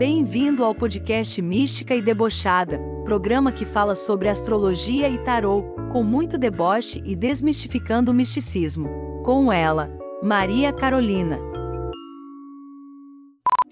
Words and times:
Bem-vindo 0.00 0.64
ao 0.64 0.74
podcast 0.74 1.42
Mística 1.42 1.94
e 1.94 2.00
Debochada, 2.00 2.80
programa 3.04 3.52
que 3.52 3.66
fala 3.66 3.94
sobre 3.94 4.30
astrologia 4.30 5.10
e 5.10 5.18
tarô, 5.18 5.74
com 5.92 6.02
muito 6.02 6.38
deboche 6.38 7.02
e 7.04 7.14
desmistificando 7.14 8.10
o 8.10 8.14
misticismo. 8.14 8.88
Com 9.22 9.52
ela, 9.52 9.90
Maria 10.22 10.72
Carolina. 10.72 11.38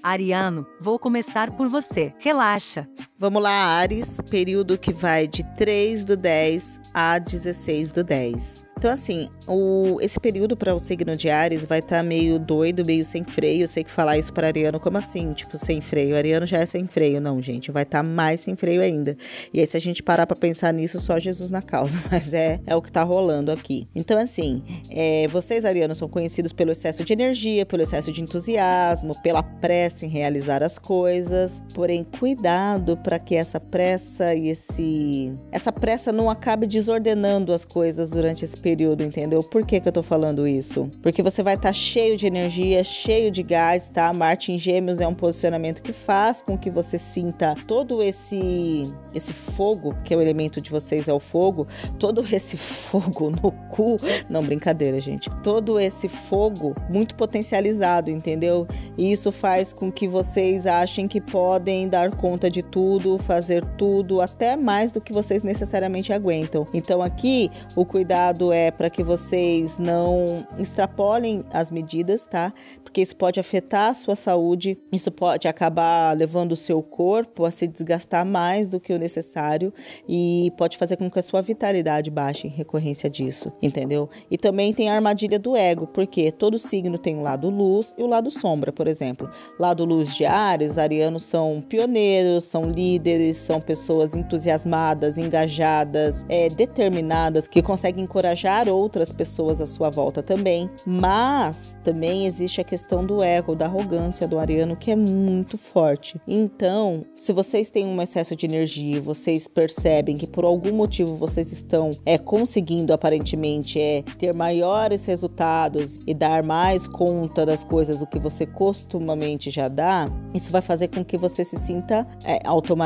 Ariano, 0.02 0.66
vou 0.78 0.98
começar 0.98 1.56
por 1.56 1.66
você. 1.66 2.12
Relaxa. 2.18 2.86
Vamos 3.20 3.42
lá, 3.42 3.50
Ares, 3.50 4.20
período 4.30 4.78
que 4.78 4.92
vai 4.92 5.26
de 5.26 5.42
3 5.56 6.04
do 6.04 6.16
10 6.16 6.80
a 6.94 7.18
16 7.18 7.90
do 7.90 8.04
10. 8.04 8.68
Então, 8.78 8.92
assim, 8.92 9.26
o, 9.44 9.98
esse 10.00 10.20
período 10.20 10.56
para 10.56 10.72
o 10.72 10.78
signo 10.78 11.16
de 11.16 11.28
Ares 11.28 11.64
vai 11.64 11.80
estar 11.80 11.96
tá 11.96 12.02
meio 12.04 12.38
doido, 12.38 12.84
meio 12.84 13.04
sem 13.04 13.24
freio. 13.24 13.62
Eu 13.62 13.68
sei 13.68 13.82
que 13.82 13.90
falar 13.90 14.16
isso 14.16 14.32
para 14.32 14.46
Ariano, 14.46 14.78
como 14.78 14.96
assim? 14.96 15.32
Tipo, 15.32 15.58
sem 15.58 15.80
freio. 15.80 16.16
Ariano 16.16 16.46
já 16.46 16.58
é 16.58 16.66
sem 16.66 16.86
freio. 16.86 17.20
Não, 17.20 17.42
gente, 17.42 17.72
vai 17.72 17.82
estar 17.82 18.04
tá 18.04 18.08
mais 18.08 18.38
sem 18.38 18.54
freio 18.54 18.80
ainda. 18.80 19.16
E 19.52 19.58
aí, 19.58 19.66
se 19.66 19.76
a 19.76 19.80
gente 19.80 20.00
parar 20.00 20.28
para 20.28 20.36
pensar 20.36 20.72
nisso, 20.72 21.00
só 21.00 21.18
Jesus 21.18 21.50
na 21.50 21.60
causa. 21.60 21.98
Mas 22.08 22.32
é, 22.32 22.60
é 22.68 22.76
o 22.76 22.80
que 22.80 22.92
tá 22.92 23.02
rolando 23.02 23.50
aqui. 23.50 23.88
Então, 23.96 24.16
assim, 24.16 24.62
é, 24.92 25.26
vocês, 25.26 25.64
Ariano, 25.64 25.92
são 25.96 26.08
conhecidos 26.08 26.52
pelo 26.52 26.70
excesso 26.70 27.02
de 27.02 27.12
energia, 27.12 27.66
pelo 27.66 27.82
excesso 27.82 28.12
de 28.12 28.22
entusiasmo, 28.22 29.20
pela 29.22 29.42
pressa 29.42 30.06
em 30.06 30.08
realizar 30.08 30.62
as 30.62 30.78
coisas. 30.78 31.64
Porém, 31.74 32.04
cuidado 32.04 32.96
para 33.08 33.18
que 33.18 33.34
essa 33.34 33.58
pressa 33.58 34.34
e 34.34 34.48
esse 34.50 35.34
essa 35.50 35.72
pressa 35.72 36.12
não 36.12 36.28
acabe 36.28 36.66
desordenando 36.66 37.54
as 37.54 37.64
coisas 37.64 38.10
durante 38.10 38.44
esse 38.44 38.58
período, 38.58 39.02
entendeu? 39.02 39.42
Por 39.42 39.64
que, 39.64 39.80
que 39.80 39.88
eu 39.88 39.92
tô 39.92 40.02
falando 40.02 40.46
isso? 40.46 40.90
Porque 41.02 41.22
você 41.22 41.42
vai 41.42 41.54
estar 41.54 41.70
tá 41.70 41.72
cheio 41.72 42.18
de 42.18 42.26
energia, 42.26 42.84
cheio 42.84 43.30
de 43.30 43.42
gás, 43.42 43.88
tá? 43.88 44.12
Marte 44.12 44.52
em 44.52 44.58
Gêmeos 44.58 45.00
é 45.00 45.08
um 45.08 45.14
posicionamento 45.14 45.80
que 45.80 45.90
faz 45.90 46.42
com 46.42 46.58
que 46.58 46.68
você 46.68 46.98
sinta 46.98 47.54
todo 47.66 48.02
esse 48.02 48.92
esse 49.14 49.32
fogo, 49.32 49.94
que 50.04 50.12
é 50.12 50.16
o 50.16 50.20
elemento 50.20 50.60
de 50.60 50.70
vocês 50.70 51.08
é 51.08 51.12
o 51.12 51.18
fogo, 51.18 51.66
todo 51.98 52.22
esse 52.30 52.56
fogo 52.60 53.30
no 53.30 53.52
cu, 53.70 53.98
não 54.28 54.44
brincadeira, 54.44 55.00
gente. 55.00 55.30
Todo 55.42 55.80
esse 55.80 56.08
fogo 56.08 56.74
muito 56.90 57.14
potencializado, 57.14 58.10
entendeu? 58.10 58.66
E 58.98 59.10
isso 59.10 59.32
faz 59.32 59.72
com 59.72 59.90
que 59.90 60.06
vocês 60.06 60.66
achem 60.66 61.08
que 61.08 61.22
podem 61.22 61.88
dar 61.88 62.14
conta 62.14 62.50
de 62.50 62.62
tudo, 62.62 62.97
fazer 63.18 63.64
tudo, 63.76 64.20
até 64.20 64.56
mais 64.56 64.90
do 64.90 65.00
que 65.00 65.12
vocês 65.12 65.42
necessariamente 65.42 66.12
aguentam. 66.12 66.66
Então 66.74 67.02
aqui 67.02 67.50
o 67.76 67.84
cuidado 67.84 68.52
é 68.52 68.70
para 68.70 68.90
que 68.90 69.02
vocês 69.02 69.78
não 69.78 70.46
extrapolem 70.58 71.44
as 71.52 71.70
medidas, 71.70 72.26
tá? 72.26 72.52
Porque 72.82 73.02
isso 73.02 73.16
pode 73.16 73.38
afetar 73.38 73.90
a 73.90 73.94
sua 73.94 74.16
saúde, 74.16 74.78
isso 74.90 75.12
pode 75.12 75.46
acabar 75.46 76.16
levando 76.16 76.52
o 76.52 76.56
seu 76.56 76.82
corpo 76.82 77.44
a 77.44 77.50
se 77.50 77.66
desgastar 77.66 78.24
mais 78.24 78.66
do 78.66 78.80
que 78.80 78.92
o 78.92 78.98
necessário 78.98 79.72
e 80.08 80.52
pode 80.56 80.78
fazer 80.78 80.96
com 80.96 81.10
que 81.10 81.18
a 81.18 81.22
sua 81.22 81.42
vitalidade 81.42 82.10
baixe 82.10 82.46
em 82.46 82.50
recorrência 82.50 83.10
disso, 83.10 83.52
entendeu? 83.62 84.08
E 84.30 84.38
também 84.38 84.72
tem 84.72 84.88
a 84.88 84.94
armadilha 84.94 85.38
do 85.38 85.54
ego, 85.54 85.86
porque 85.86 86.32
todo 86.32 86.58
signo 86.58 86.98
tem 86.98 87.14
um 87.14 87.22
lado 87.22 87.50
luz 87.50 87.94
e 87.98 88.02
o 88.02 88.06
um 88.06 88.08
lado 88.08 88.30
sombra, 88.30 88.72
por 88.72 88.88
exemplo. 88.88 89.28
Lado 89.58 89.84
luz 89.84 90.16
de 90.16 90.24
Ares, 90.24 90.78
arianos 90.78 91.24
são 91.24 91.60
pioneiros, 91.68 92.44
são 92.44 92.64
líderes, 92.64 92.87
são 93.34 93.60
pessoas 93.60 94.14
entusiasmadas, 94.14 95.18
engajadas, 95.18 96.24
é, 96.28 96.48
determinadas, 96.48 97.46
que 97.46 97.62
conseguem 97.62 98.04
encorajar 98.04 98.68
outras 98.68 99.12
pessoas 99.12 99.60
à 99.60 99.66
sua 99.66 99.90
volta 99.90 100.22
também. 100.22 100.70
Mas 100.86 101.76
também 101.82 102.26
existe 102.26 102.60
a 102.60 102.64
questão 102.64 103.04
do 103.04 103.22
ego, 103.22 103.54
da 103.54 103.66
arrogância 103.66 104.26
do 104.26 104.38
ariano, 104.38 104.76
que 104.76 104.90
é 104.90 104.96
muito 104.96 105.58
forte. 105.58 106.20
Então, 106.26 107.04
se 107.14 107.32
vocês 107.32 107.70
têm 107.70 107.86
um 107.86 108.00
excesso 108.00 108.34
de 108.36 108.46
energia, 108.46 109.00
vocês 109.00 109.48
percebem 109.48 110.16
que 110.16 110.26
por 110.26 110.44
algum 110.44 110.72
motivo 110.72 111.14
vocês 111.14 111.52
estão 111.52 111.96
é, 112.06 112.16
conseguindo 112.16 112.92
aparentemente 112.92 113.80
é, 113.80 114.02
ter 114.18 114.32
maiores 114.32 115.04
resultados 115.06 115.98
e 116.06 116.14
dar 116.14 116.42
mais 116.42 116.86
conta 116.86 117.44
das 117.44 117.64
coisas 117.64 118.00
do 118.00 118.06
que 118.06 118.18
você 118.18 118.46
costumamente 118.46 119.50
já 119.50 119.68
dá, 119.68 120.10
isso 120.34 120.52
vai 120.52 120.62
fazer 120.62 120.88
com 120.88 121.04
que 121.04 121.18
você 121.18 121.44
se 121.44 121.56
sinta 121.56 122.06
é, 122.24 122.38
automaticamente 122.44 122.77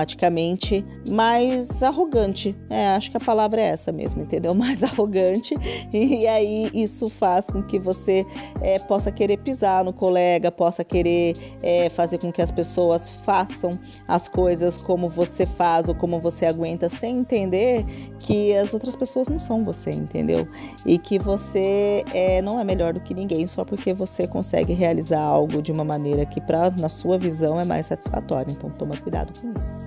mais 1.07 1.83
arrogante. 1.83 2.57
É, 2.71 2.89
acho 2.89 3.11
que 3.11 3.17
a 3.17 3.21
palavra 3.21 3.61
é 3.61 3.67
essa 3.67 3.93
mesmo, 3.93 4.23
entendeu? 4.23 4.55
Mais 4.63 4.83
arrogante. 4.83 5.55
E 5.93 6.27
aí 6.27 6.71
isso 6.73 7.09
faz 7.09 7.49
com 7.49 7.63
que 7.63 7.79
você 7.79 8.25
é, 8.61 8.79
possa 8.79 9.11
querer 9.11 9.39
pisar 9.39 9.85
no 9.85 9.93
colega, 9.93 10.51
possa 10.51 10.85
querer 10.85 11.37
é, 11.63 11.89
fazer 11.91 12.19
com 12.19 12.33
que 12.33 12.41
as 12.41 12.51
pessoas 12.51 13.23
façam 13.25 13.79
as 14.07 14.29
coisas 14.29 14.79
como 14.79 15.09
você 15.09 15.47
faz 15.47 15.89
ou 15.89 15.95
como 15.95 16.21
você 16.21 16.47
aguenta, 16.47 16.89
sem 16.89 17.19
entender 17.19 17.85
que 18.21 18.55
as 18.57 18.73
outras 18.73 18.95
pessoas 18.95 19.29
não 19.29 19.41
são 19.41 19.65
você, 19.65 19.91
entendeu? 19.91 20.47
E 20.87 20.99
que 20.99 21.19
você 21.19 22.05
é, 22.13 22.41
não 22.41 22.61
é 22.61 22.65
melhor 22.65 22.93
do 22.93 23.01
que 23.01 23.15
ninguém 23.15 23.47
só 23.47 23.65
porque 23.65 23.93
você 23.93 24.27
consegue 24.27 24.73
realizar 24.73 25.21
algo 25.21 25.61
de 25.61 25.73
uma 25.73 25.85
maneira 25.85 26.25
que, 26.25 26.41
pra, 26.41 26.71
na 26.71 26.89
sua 26.89 27.19
visão, 27.19 27.59
é 27.59 27.65
mais 27.65 27.87
satisfatória. 27.87 28.53
Então, 28.53 28.71
toma 28.71 28.97
cuidado 28.97 29.33
com 29.41 29.53
isso. 29.59 29.79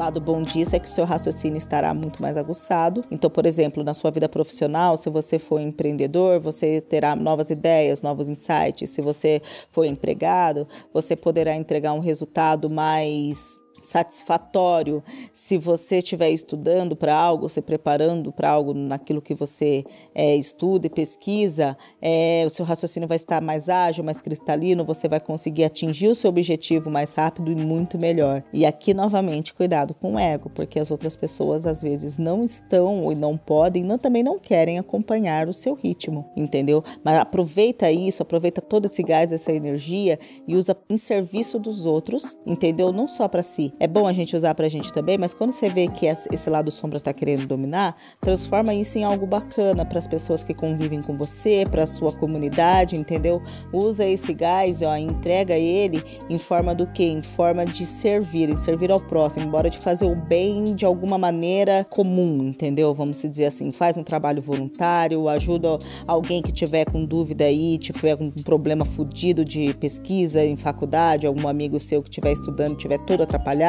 Lado 0.00 0.18
bom 0.18 0.40
disso 0.40 0.74
é 0.74 0.78
que 0.78 0.86
o 0.86 0.90
seu 0.90 1.04
raciocínio 1.04 1.58
estará 1.58 1.92
muito 1.92 2.22
mais 2.22 2.38
aguçado. 2.38 3.04
Então, 3.10 3.28
por 3.28 3.44
exemplo, 3.44 3.84
na 3.84 3.92
sua 3.92 4.10
vida 4.10 4.30
profissional, 4.30 4.96
se 4.96 5.10
você 5.10 5.38
for 5.38 5.60
empreendedor, 5.60 6.40
você 6.40 6.80
terá 6.80 7.14
novas 7.14 7.50
ideias, 7.50 8.00
novos 8.00 8.26
insights. 8.30 8.88
Se 8.88 9.02
você 9.02 9.42
for 9.68 9.84
empregado, 9.84 10.66
você 10.90 11.14
poderá 11.14 11.54
entregar 11.54 11.92
um 11.92 12.00
resultado 12.00 12.70
mais 12.70 13.58
satisfatório 13.80 15.02
se 15.32 15.58
você 15.58 15.98
estiver 15.98 16.30
estudando 16.30 16.96
para 16.96 17.14
algo, 17.14 17.48
se 17.48 17.62
preparando 17.62 18.32
para 18.32 18.50
algo 18.50 18.74
naquilo 18.74 19.22
que 19.22 19.34
você 19.34 19.84
é, 20.14 20.36
estuda 20.36 20.86
e 20.86 20.90
pesquisa, 20.90 21.76
é, 22.00 22.44
o 22.46 22.50
seu 22.50 22.64
raciocínio 22.64 23.08
vai 23.08 23.16
estar 23.16 23.40
mais 23.40 23.68
ágil, 23.68 24.04
mais 24.04 24.20
cristalino, 24.20 24.84
você 24.84 25.08
vai 25.08 25.20
conseguir 25.20 25.64
atingir 25.64 26.08
o 26.08 26.14
seu 26.14 26.30
objetivo 26.30 26.90
mais 26.90 27.14
rápido 27.14 27.50
e 27.50 27.54
muito 27.54 27.98
melhor. 27.98 28.42
E 28.52 28.66
aqui, 28.66 28.92
novamente, 28.94 29.54
cuidado 29.54 29.94
com 29.94 30.14
o 30.14 30.18
ego, 30.18 30.50
porque 30.50 30.78
as 30.78 30.90
outras 30.90 31.16
pessoas 31.16 31.66
às 31.66 31.82
vezes 31.82 32.18
não 32.18 32.44
estão 32.44 33.10
e 33.10 33.14
não 33.14 33.36
podem, 33.36 33.84
não, 33.84 33.98
também 33.98 34.22
não 34.22 34.38
querem 34.38 34.78
acompanhar 34.78 35.48
o 35.48 35.52
seu 35.52 35.74
ritmo, 35.74 36.28
entendeu? 36.36 36.82
Mas 37.04 37.18
aproveita 37.18 37.90
isso, 37.90 38.22
aproveita 38.22 38.60
todo 38.60 38.86
esse 38.86 39.02
gás, 39.02 39.32
essa 39.32 39.52
energia 39.52 40.18
e 40.46 40.56
usa 40.56 40.76
em 40.88 40.96
serviço 40.96 41.58
dos 41.58 41.86
outros, 41.86 42.36
entendeu? 42.46 42.92
Não 42.92 43.08
só 43.08 43.28
para 43.28 43.42
si, 43.42 43.69
é 43.78 43.86
bom 43.86 44.06
a 44.06 44.12
gente 44.12 44.36
usar 44.36 44.54
pra 44.54 44.68
gente 44.68 44.92
também, 44.92 45.16
mas 45.16 45.32
quando 45.32 45.52
você 45.52 45.70
vê 45.70 45.88
que 45.88 46.06
esse 46.06 46.50
lado 46.50 46.70
sombra 46.70 46.98
tá 46.98 47.12
querendo 47.12 47.46
dominar, 47.46 47.94
transforma 48.20 48.74
isso 48.74 48.98
em 48.98 49.04
algo 49.04 49.26
bacana 49.26 49.84
para 49.84 49.98
as 49.98 50.06
pessoas 50.06 50.42
que 50.42 50.52
convivem 50.52 51.02
com 51.02 51.16
você, 51.16 51.66
para 51.70 51.86
sua 51.86 52.12
comunidade, 52.12 52.96
entendeu? 52.96 53.40
Usa 53.72 54.06
esse 54.06 54.34
gás, 54.34 54.82
ó, 54.82 54.96
entrega 54.96 55.56
ele 55.56 56.02
em 56.28 56.38
forma 56.38 56.74
do 56.74 56.86
que? 56.86 57.04
Em 57.04 57.22
forma 57.22 57.64
de 57.64 57.86
servir, 57.86 58.48
em 58.48 58.56
servir 58.56 58.90
ao 58.90 59.00
próximo, 59.00 59.46
embora 59.46 59.70
de 59.70 59.78
fazer 59.78 60.06
o 60.06 60.16
bem 60.16 60.74
de 60.74 60.84
alguma 60.84 61.16
maneira 61.16 61.86
comum, 61.88 62.42
entendeu? 62.42 62.92
Vamos 62.92 63.22
dizer 63.22 63.46
assim, 63.46 63.70
faz 63.70 63.96
um 63.96 64.02
trabalho 64.02 64.42
voluntário, 64.42 65.28
ajuda 65.28 65.78
alguém 66.06 66.42
que 66.42 66.52
tiver 66.52 66.84
com 66.90 67.04
dúvida 67.04 67.44
aí, 67.44 67.78
tiver 67.78 68.16
com 68.16 68.24
um 68.24 68.42
problema 68.42 68.84
fudido 68.84 69.44
de 69.44 69.74
pesquisa 69.74 70.44
em 70.44 70.56
faculdade, 70.56 71.26
algum 71.26 71.46
amigo 71.46 71.78
seu 71.78 72.02
que 72.02 72.08
estiver 72.08 72.32
estudando, 72.32 72.76
tiver 72.76 72.98
todo 72.98 73.22
atrapalhado 73.22 73.59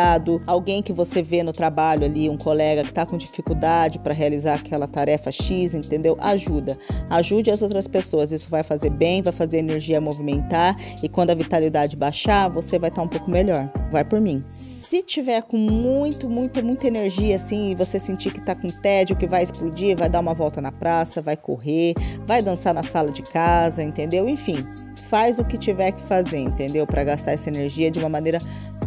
alguém 0.47 0.81
que 0.81 0.93
você 0.93 1.21
vê 1.21 1.43
no 1.43 1.53
trabalho 1.53 2.05
ali, 2.05 2.29
um 2.29 2.37
colega 2.37 2.83
que 2.83 2.89
está 2.89 3.05
com 3.05 3.17
dificuldade 3.17 3.99
para 3.99 4.13
realizar 4.13 4.55
aquela 4.55 4.87
tarefa 4.87 5.31
X, 5.31 5.73
entendeu? 5.73 6.17
Ajuda. 6.19 6.77
Ajude 7.09 7.51
as 7.51 7.61
outras 7.61 7.87
pessoas. 7.87 8.31
Isso 8.31 8.49
vai 8.49 8.63
fazer 8.63 8.89
bem, 8.89 9.21
vai 9.21 9.33
fazer 9.33 9.57
a 9.57 9.59
energia 9.59 10.01
movimentar 10.01 10.75
e 11.01 11.09
quando 11.09 11.31
a 11.31 11.35
vitalidade 11.35 11.95
baixar, 11.95 12.49
você 12.49 12.77
vai 12.77 12.89
estar 12.89 13.01
tá 13.01 13.05
um 13.05 13.09
pouco 13.09 13.29
melhor. 13.29 13.71
Vai 13.91 14.03
por 14.03 14.21
mim. 14.21 14.43
Se 14.47 15.01
tiver 15.01 15.41
com 15.41 15.57
muito, 15.57 16.29
muita, 16.29 16.61
muita 16.61 16.87
energia 16.87 17.35
assim 17.35 17.71
e 17.71 17.75
você 17.75 17.99
sentir 17.99 18.31
que 18.31 18.41
tá 18.41 18.55
com 18.55 18.69
tédio, 18.69 19.15
que 19.15 19.27
vai 19.27 19.43
explodir, 19.43 19.97
vai 19.97 20.09
dar 20.09 20.19
uma 20.19 20.33
volta 20.33 20.61
na 20.61 20.71
praça, 20.71 21.21
vai 21.21 21.35
correr, 21.35 21.93
vai 22.25 22.41
dançar 22.41 22.73
na 22.73 22.83
sala 22.83 23.11
de 23.11 23.23
casa, 23.23 23.83
entendeu? 23.83 24.27
Enfim, 24.29 24.65
faz 24.95 25.39
o 25.39 25.45
que 25.45 25.57
tiver 25.57 25.91
que 25.91 26.01
fazer, 26.01 26.39
entendeu? 26.39 26.85
Para 26.85 27.03
gastar 27.03 27.31
essa 27.31 27.49
energia 27.49 27.91
de 27.91 27.99
uma 27.99 28.09
maneira 28.09 28.41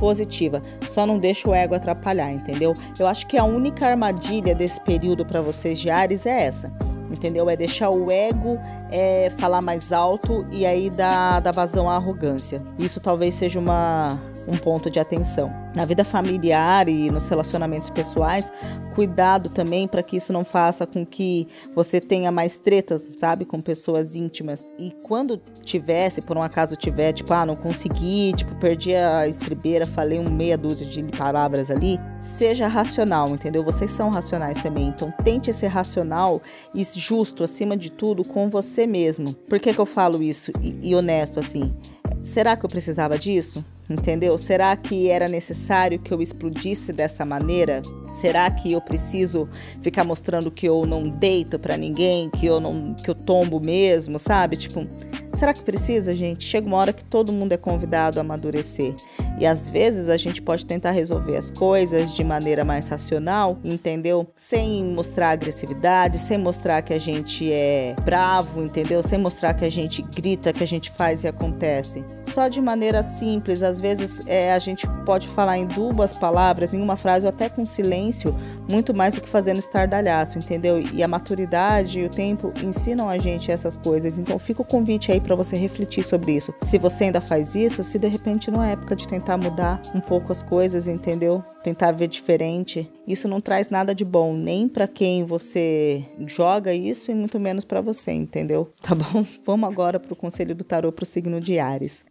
positiva. 0.05 0.63
Só 0.87 1.07
não 1.07 1.19
deixa 1.19 1.49
o 1.49 1.55
ego 1.55 1.75
atrapalhar, 1.75 2.31
entendeu? 2.31 2.77
Eu 2.99 3.07
acho 3.07 3.27
que 3.27 3.39
a 3.39 3.45
única 3.45 3.87
armadilha 3.87 4.55
desse 4.55 4.79
período 4.79 5.25
para 5.25 5.41
vocês 5.41 5.79
de 5.79 5.89
Ares 5.89 6.27
é 6.27 6.45
essa. 6.45 6.71
Entendeu? 7.11 7.49
É 7.49 7.57
deixar 7.57 7.89
o 7.89 8.11
ego 8.11 8.59
é, 8.91 9.33
falar 9.39 9.63
mais 9.63 9.95
alto 9.95 10.45
e 10.53 10.67
aí 10.67 10.91
dar, 10.91 11.41
vazão 11.55 11.89
à 11.89 11.95
arrogância. 11.95 12.63
Isso 12.79 13.01
talvez 13.01 13.35
seja 13.35 13.59
uma, 13.59 14.21
um 14.47 14.57
ponto 14.57 14.91
de 14.91 14.99
atenção. 14.99 15.53
Na 15.75 15.85
vida 15.85 16.05
familiar 16.05 16.89
e 16.89 17.11
nos 17.11 17.29
relacionamentos 17.29 17.91
pessoais, 17.91 18.51
cuidado 18.95 19.51
também 19.51 19.89
para 19.89 20.03
que 20.03 20.17
isso 20.17 20.33
não 20.33 20.45
faça 20.45 20.87
com 20.87 21.05
que 21.05 21.49
você 21.75 22.01
tenha 22.01 22.31
mais 22.31 22.57
tretas, 22.57 23.07
sabe, 23.17 23.45
com 23.45 23.61
pessoas 23.61 24.15
íntimas. 24.15 24.67
E 24.79 24.93
quando 25.03 25.41
tivesse, 25.65 26.21
por 26.23 26.37
um 26.37 26.43
acaso 26.43 26.77
tiver, 26.77 27.13
tipo, 27.13 27.33
ah, 27.33 27.45
não 27.45 27.57
consegui, 27.57 28.33
tipo, 28.37 28.55
perdi 28.57 28.95
a 28.95 29.27
estribeira, 29.27 29.87
falei 29.87 30.19
um 30.19 30.31
meia 30.31 30.57
dúzia 30.57 30.87
de 30.87 31.03
palavras 31.17 31.71
ali, 31.71 31.99
seja 32.21 32.69
racional, 32.69 33.31
entendeu? 33.31 33.65
Vocês 33.65 33.91
são 33.91 34.11
racionais 34.11 34.59
também, 34.59 34.89
então 34.89 35.13
tente 35.25 35.53
ser 35.53 35.69
racional 35.69 36.41
e 36.75 36.85
justo, 36.85 37.43
acima 37.43 37.77
de 37.77 37.91
tudo, 37.91 38.25
com 38.25 38.49
você 38.49 38.87
mesmo. 38.87 39.35
Por 39.49 39.59
que, 39.59 39.73
que 39.73 39.81
eu 39.81 39.87
falo 39.87 40.23
isso 40.23 40.53
e, 40.61 40.91
e 40.91 40.95
honesto 40.95 41.41
assim? 41.41 41.75
Será 42.23 42.57
que 42.57 42.65
eu 42.65 42.71
precisava 42.71 43.19
disso? 43.19 43.65
Entendeu? 43.89 44.39
Será 44.39 44.75
que 44.77 45.11
era 45.11 45.29
necessário 45.29 45.99
que 45.99 46.13
eu 46.13 46.23
explodisse 46.23 46.93
dessa 46.93 47.25
maneira? 47.25 47.83
Será 48.11 48.51
que 48.51 48.73
eu 48.73 48.81
preciso 48.81 49.49
ficar 49.83 50.05
mostrando 50.05 50.51
que 50.51 50.67
eu 50.67 50.87
não 50.87 51.09
deito 51.09 51.59
para 51.59 51.77
ninguém, 51.77 52.31
que 52.31 52.47
eu 52.47 52.61
não 52.61 52.95
que 52.95 53.11
eu 53.11 53.15
tombo 53.15 53.61
mesmo, 53.61 54.19
sabe? 54.19 54.57
Tipo, 54.57 54.87
será 55.35 55.53
que 55.53 55.63
precisa, 55.63 56.15
gente? 56.15 56.45
Chega 56.45 56.67
uma 56.67 56.79
hora 56.79 56.93
que 56.93 57.05
todo 57.05 57.33
mundo 57.33 57.53
é 57.53 57.57
convidado 57.59 58.19
a 58.19 58.23
amadurecer. 58.23 58.95
E 59.39 59.45
às 59.45 59.69
vezes 59.69 60.09
a 60.09 60.17
gente 60.17 60.41
pode 60.41 60.65
tentar 60.65 60.93
resolver 60.93 61.37
as 61.37 61.51
coisas 61.51 62.15
de 62.15 62.25
maneira 62.25 62.65
mais 62.65 62.89
racional, 62.89 63.59
entendeu? 63.63 64.27
Sem 64.35 64.85
mostrar 64.85 65.31
agressividade, 65.31 66.19
sem 66.19 66.39
mostrar 66.39 66.81
que 66.81 66.95
a 66.95 67.01
gente 67.01 67.53
é 67.53 67.97
bravo, 68.03 68.63
entendeu? 68.63 69.03
Sem 69.03 69.19
mostrar 69.19 69.53
que 69.53 69.65
a 69.65 69.71
gente 69.71 70.01
grita, 70.01 70.53
que 70.53 70.63
a 70.63 70.67
gente 70.67 70.91
faz 70.91 71.25
e 71.25 71.29
acontece. 71.29 72.03
Só 72.25 72.49
de 72.49 72.61
maneira 72.61 73.03
simples, 73.03 73.63
às 73.63 73.79
vezes 73.81 74.23
é, 74.27 74.53
a 74.53 74.59
gente 74.59 74.89
pode 75.05 75.29
falar 75.29 75.59
em 75.59 75.67
duas 75.67 76.13
palavras, 76.13 76.73
em 76.73 76.81
uma 76.81 76.97
frase 76.97 77.27
ou 77.27 77.29
até 77.29 77.49
com 77.49 77.65
silêncio, 77.65 78.35
muito 78.67 78.95
mais 78.95 79.15
do 79.15 79.21
que 79.21 79.29
fazendo 79.29 79.59
estardalhaço, 79.59 80.39
entendeu? 80.39 80.81
E 80.81 81.03
a 81.03 81.09
maturidade 81.09 82.01
e 82.01 82.07
o 82.07 82.11
tempo 82.11 82.53
ensinam 82.63 83.09
a 83.09 83.19
gente 83.19 83.51
essas 83.51 83.77
coisas. 83.77 84.19
Então 84.19 84.39
fica 84.39 84.63
o 84.63 84.65
convite 84.65 85.13
aí 85.13 85.21
para 85.21 85.37
você 85.37 85.57
refletir 85.57 86.03
sobre 86.03 86.33
isso. 86.33 86.53
Se 86.61 86.79
você 86.79 87.05
ainda 87.05 87.21
faz 87.21 87.55
isso, 87.55 87.85
se 87.85 87.99
de 87.99 88.09
repente 88.09 88.51
não 88.51 88.63
é 88.63 88.73
época 88.73 88.97
de 88.97 89.07
tentar 89.07 89.37
mudar 89.37 89.81
um 89.95 90.01
pouco 90.01 90.33
as 90.33 90.43
coisas, 90.43 90.89
entendeu? 90.89 91.45
Tentar 91.65 91.93
ver 91.93 92.09
diferente. 92.09 92.87
Isso 93.09 93.27
não 93.27 93.41
traz 93.41 93.71
nada 93.71 93.95
de 93.95 94.05
bom, 94.05 94.35
nem 94.35 94.69
para 94.69 94.87
quem 94.87 95.25
você 95.25 96.05
joga 96.27 96.75
isso 96.75 97.11
e 97.11 97.15
muito 97.15 97.41
menos 97.41 97.65
para 97.65 97.81
você, 97.81 98.13
entendeu? 98.13 98.71
Tá 98.83 98.95
bom? 98.95 99.25
Vamos 99.43 99.69
agora 99.69 99.99
para 99.99 100.13
o 100.13 100.17
conselho 100.17 100.55
do 100.55 100.63
tarô 100.63 100.93
para 100.93 101.05
o 101.05 101.07
signo 101.07 101.41
de 101.41 101.59
Ares. 101.59 102.05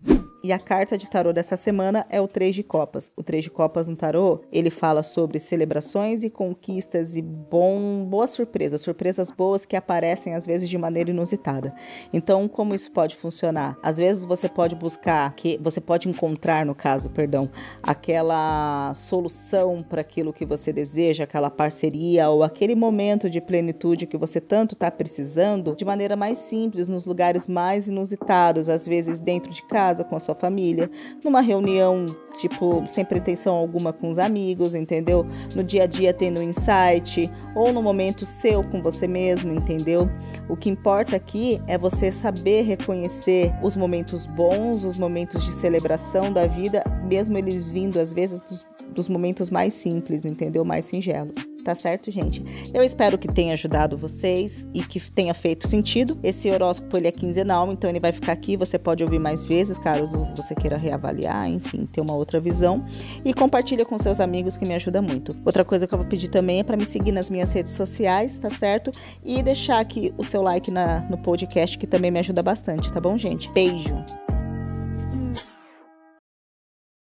E 0.46 0.52
a 0.52 0.60
carta 0.60 0.98
de 0.98 1.08
tarô 1.08 1.32
dessa 1.32 1.56
semana 1.56 2.06
é 2.10 2.20
o 2.20 2.28
Três 2.28 2.54
de 2.54 2.64
Copas. 2.64 3.10
O 3.16 3.24
Três 3.24 3.46
de 3.46 3.50
Copas 3.50 3.88
no 3.88 3.96
tarô, 3.96 4.42
ele 4.52 4.70
fala 4.70 5.02
sobre 5.02 5.40
celebrações 5.40 6.26
e 6.26 6.30
conquistas 6.30 7.16
e 7.16 7.22
bom, 7.22 8.04
boas 8.04 8.32
surpresas, 8.32 8.82
surpresas 8.82 9.32
boas 9.32 9.66
que 9.66 9.74
aparecem 9.74 10.36
às 10.36 10.46
vezes 10.46 10.68
de 10.68 10.78
maneira 10.78 11.12
inusitada. 11.12 11.74
Então, 12.12 12.46
como 12.50 12.76
isso 12.76 12.92
pode 12.92 13.16
funcionar? 13.16 13.78
Às 13.82 13.96
vezes 13.96 14.26
você 14.26 14.50
pode 14.50 14.76
buscar, 14.76 15.34
que 15.34 15.58
você 15.64 15.80
pode 15.80 16.10
encontrar, 16.10 16.66
no 16.66 16.76
caso, 16.76 17.10
perdão, 17.12 17.50
aquela 17.82 18.94
solução 18.94 19.82
para 19.82 20.02
aquilo 20.02 20.34
que 20.34 20.46
você 20.46 20.74
deseja, 20.74 21.24
aquela 21.24 21.50
parceria 21.50 22.30
ou 22.30 22.44
aquele 22.44 22.76
momento 22.76 23.30
de 23.30 23.40
plenitude 23.40 24.06
que 24.06 24.18
você 24.18 24.42
tanto 24.42 24.74
está 24.74 24.92
precisando, 24.92 25.74
de 25.74 25.86
maneira 25.86 26.18
mais 26.18 26.38
simples, 26.38 26.90
nos 26.90 27.06
lugares 27.06 27.48
mais 27.48 27.88
inusitados, 27.88 28.68
às 28.68 28.86
vezes 28.86 29.22
dentro 29.22 29.50
de 29.50 29.64
casa, 29.64 30.04
com 30.04 30.18
a 30.18 30.20
sua 30.20 30.33
sua 30.34 30.36
família, 30.36 30.90
numa 31.24 31.40
reunião, 31.40 32.16
tipo, 32.34 32.84
sem 32.90 33.06
pretensão 33.06 33.56
alguma 33.56 33.94
com 33.94 34.10
os 34.10 34.20
amigos, 34.20 34.76
entendeu? 34.76 35.26
No 35.56 35.64
dia 35.64 35.84
a 35.84 35.86
dia 35.86 36.14
tendo 36.14 36.40
um 36.40 36.44
insight, 36.44 37.32
ou 37.56 37.72
no 37.72 37.82
momento 37.82 38.26
seu 38.26 38.64
com 38.64 38.82
você 38.82 39.08
mesmo, 39.08 39.54
entendeu? 39.54 40.10
O 40.50 40.58
que 40.58 40.70
importa 40.70 41.16
aqui 41.16 41.62
é 41.68 41.78
você 41.78 42.12
saber 42.12 42.64
reconhecer 42.64 43.54
os 43.62 43.78
momentos 43.78 44.26
bons, 44.26 44.84
os 44.84 44.98
momentos 44.98 45.46
de 45.46 45.54
celebração 45.54 46.34
da 46.34 46.48
vida, 46.48 46.84
mesmo 47.08 47.38
eles 47.38 47.70
vindo 47.70 48.00
às 48.00 48.12
vezes 48.12 48.42
dos, 48.42 48.66
dos 48.94 49.08
momentos 49.08 49.50
mais 49.50 49.74
simples, 49.74 50.26
entendeu? 50.26 50.66
Mais 50.66 50.86
singelos. 50.86 51.53
Tá 51.64 51.74
certo, 51.74 52.12
gente? 52.12 52.44
Eu 52.74 52.84
espero 52.84 53.18
que 53.18 53.28
tenha 53.28 53.54
ajudado 53.54 53.96
vocês 53.96 54.68
e 54.74 54.84
que 54.84 55.00
tenha 55.12 55.34
feito 55.34 55.66
sentido. 55.66 56.20
Esse 56.22 56.52
horóscopo 56.52 56.98
ele 56.98 57.08
é 57.08 57.12
quinzenal, 57.12 57.72
então 57.72 57.90
ele 57.90 58.02
vai 58.02 58.12
ficar 58.12 58.34
aqui. 58.34 58.58
Você 58.58 58.78
pode 58.78 59.02
ouvir 59.02 59.20
mais 59.20 59.46
vezes, 59.46 59.80
caso 59.80 60.28
você 60.36 60.54
queira 60.54 60.76
reavaliar, 60.76 61.50
enfim, 61.50 61.86
ter 61.86 62.02
uma 62.02 62.14
outra 62.14 62.40
visão. 62.40 62.84
E 63.24 63.34
compartilha 63.34 63.86
com 63.86 63.98
seus 63.98 64.20
amigos 64.20 64.58
que 64.58 64.66
me 64.66 64.74
ajuda 64.74 65.02
muito. 65.02 65.36
Outra 65.46 65.64
coisa 65.64 65.88
que 65.88 65.94
eu 65.94 65.98
vou 65.98 66.08
pedir 66.08 66.28
também 66.28 66.60
é 66.60 66.64
para 66.64 66.76
me 66.76 66.86
seguir 66.86 67.14
nas 67.14 67.30
minhas 67.30 67.54
redes 67.54 67.72
sociais, 67.72 68.38
tá 68.38 68.50
certo? 68.50 68.92
E 69.24 69.42
deixar 69.42 69.80
aqui 69.80 70.14
o 70.18 70.24
seu 70.24 70.42
like 70.42 70.70
na, 70.70 71.00
no 71.10 71.18
podcast, 71.18 71.78
que 71.78 71.88
também 71.88 72.12
me 72.12 72.20
ajuda 72.20 72.44
bastante, 72.44 72.92
tá 72.92 73.00
bom, 73.00 73.18
gente? 73.18 73.50
Beijo! 73.52 74.23